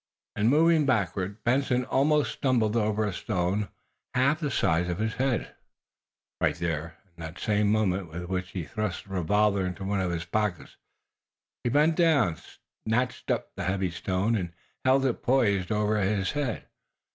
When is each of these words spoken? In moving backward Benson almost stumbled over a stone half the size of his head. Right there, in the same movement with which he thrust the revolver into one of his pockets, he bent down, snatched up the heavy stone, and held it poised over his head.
In 0.35 0.47
moving 0.47 0.87
backward 0.87 1.43
Benson 1.43 1.85
almost 1.85 2.31
stumbled 2.31 2.75
over 2.75 3.05
a 3.05 3.13
stone 3.13 3.69
half 4.15 4.39
the 4.39 4.49
size 4.49 4.89
of 4.89 4.97
his 4.97 5.13
head. 5.13 5.53
Right 6.41 6.55
there, 6.55 6.97
in 7.15 7.21
the 7.31 7.39
same 7.39 7.67
movement 7.67 8.09
with 8.09 8.23
which 8.23 8.49
he 8.49 8.63
thrust 8.65 9.03
the 9.03 9.13
revolver 9.13 9.63
into 9.63 9.83
one 9.83 9.99
of 10.01 10.09
his 10.09 10.25
pockets, 10.25 10.75
he 11.63 11.69
bent 11.69 11.97
down, 11.97 12.37
snatched 12.87 13.29
up 13.29 13.53
the 13.55 13.65
heavy 13.65 13.91
stone, 13.91 14.35
and 14.35 14.53
held 14.83 15.05
it 15.05 15.21
poised 15.21 15.71
over 15.71 16.01
his 16.01 16.31
head. 16.31 16.65